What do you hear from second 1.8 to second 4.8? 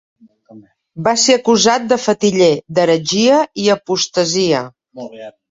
de fetiller, d'heretgia i apostasia.